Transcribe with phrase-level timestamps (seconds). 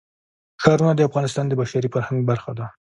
[0.63, 2.65] ښارونه د افغانستان د بشري فرهنګ برخه ده.